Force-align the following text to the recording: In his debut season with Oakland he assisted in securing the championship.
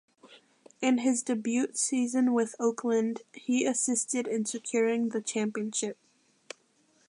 In 0.81 0.97
his 0.97 1.21
debut 1.21 1.67
season 1.75 2.33
with 2.33 2.55
Oakland 2.59 3.21
he 3.33 3.67
assisted 3.67 4.27
in 4.27 4.45
securing 4.45 5.09
the 5.09 5.21
championship. 5.21 5.95